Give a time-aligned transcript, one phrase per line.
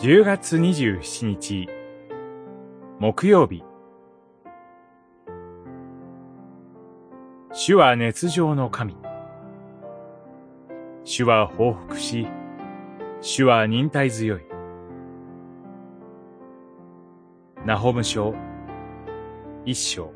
[0.00, 1.68] 10月27日。
[3.00, 3.64] 木曜日。
[7.52, 8.96] 主は熱情の神。
[11.02, 12.28] 主は報復し
[13.20, 14.42] 主は忍耐強い。
[17.66, 18.36] ナホム書
[19.66, 20.12] 一章。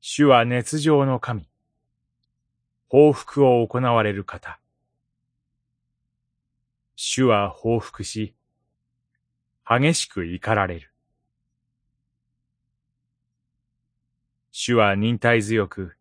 [0.00, 1.48] 主は熱情の神。
[2.88, 4.60] 報復を行われる方。
[6.94, 8.34] 主は報復し、
[9.68, 10.92] 激しく怒られる。
[14.52, 15.96] 主は忍耐強く、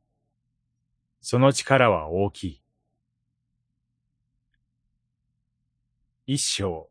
[1.22, 2.62] その力は大きい。
[6.28, 6.90] 一章、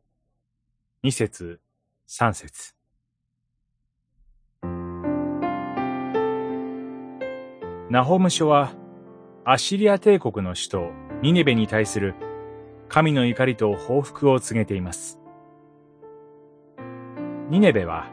[1.02, 1.60] 二節、
[2.06, 2.74] 三節。
[7.90, 8.74] ナホム書は、
[9.46, 12.14] アッシリア帝国の首都ニネベに対する
[12.88, 15.20] 神の怒りと報復を告げています。
[17.50, 18.10] ニネベは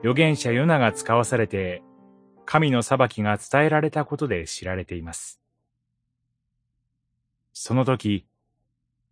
[0.00, 1.84] 預言者ヨナが使わされて
[2.46, 5.40] 神の裁きが伝えられたことで知られています。
[7.52, 8.26] その時、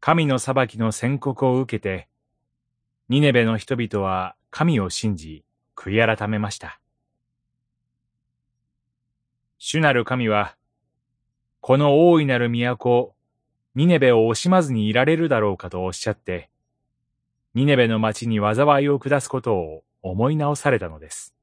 [0.01, 2.09] 神の裁きの宣告を受けて、
[3.09, 5.45] ニネベの人々は神を信じ、
[5.77, 6.81] 悔い改めました。
[9.59, 10.58] 主なる神は、
[11.61, 13.15] この大いなる都、
[13.75, 16.51] ニネベを惜しまずにいられるだろうかとおっしゃって、
[17.55, 21.35] ニネベの町に災いを下すことを思い直されたのです。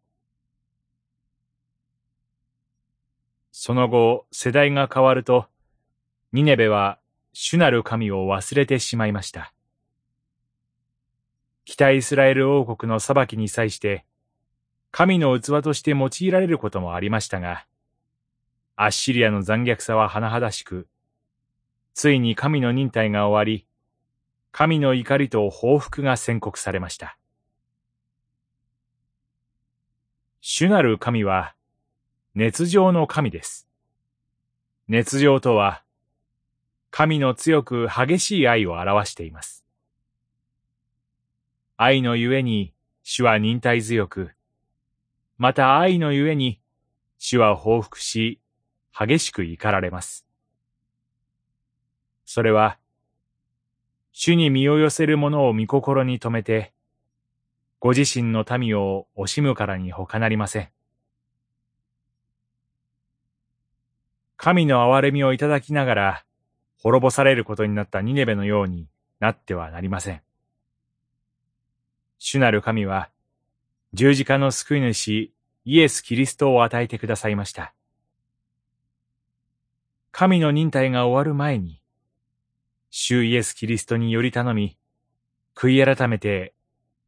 [3.51, 5.47] その後、世代が変わると、
[6.31, 6.99] ニネベは
[7.33, 9.53] 主なる神を忘れてしまいました。
[11.65, 14.05] 北イスラエル王国の裁きに際して、
[14.91, 17.65] 神の器として用いられることもありましたが、
[18.77, 20.87] アッシリアの残虐さは甚だしく、
[21.93, 23.65] ついに神の忍耐が終わり、
[24.51, 27.17] 神の怒りと報復が宣告されました。
[30.41, 31.55] 主なる神は、
[32.33, 33.67] 熱情の神です。
[34.89, 35.83] 熱情とは、
[36.91, 39.65] 神の強く激しい愛を表しています。
[41.77, 44.31] 愛のゆえに主は忍耐強く、
[45.37, 46.61] また愛のゆえに
[47.17, 48.39] 主は報復し
[48.97, 50.25] 激しく怒られます。
[52.23, 52.79] それは、
[54.13, 56.71] 主に身を寄せる者を御心に留めて、
[57.79, 60.69] ご自身の民を惜しむからに他なりません。
[64.37, 66.25] 神の憐れみをいただきながら、
[66.81, 68.87] 滅ぼされることになったニネベのように
[69.19, 70.21] なってはなりません。
[72.17, 73.09] 主なる神は、
[73.91, 75.33] 十字架の救い主
[75.65, 77.74] イエス・キリストを与えてくださいました。
[80.17, 81.81] 神の忍耐が終わる前に、
[82.89, 84.77] 主イエス・キリストにより頼み、
[85.53, 86.53] 悔い改めて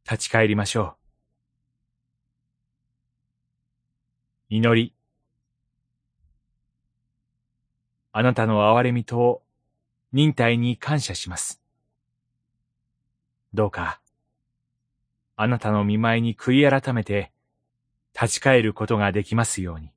[0.04, 0.98] 立ち返りましょ
[4.50, 4.56] う。
[4.56, 4.94] 祈り。
[8.12, 9.42] あなたの憐れみと
[10.12, 11.62] 忍耐に感謝します。
[13.54, 14.02] どうか、
[15.34, 17.32] あなたの見舞いに悔い改めて
[18.12, 19.92] 立ち返ることができますように。